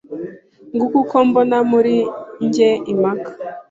Nguko 0.73 0.95
uko 1.03 1.17
mbona 1.27 1.57
muri 1.71 1.95
njye 2.45 2.69
impaka 2.91 3.29